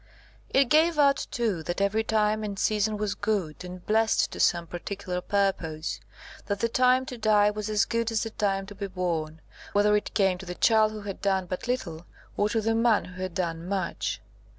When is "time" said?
2.03-2.43, 6.67-7.05, 8.31-8.65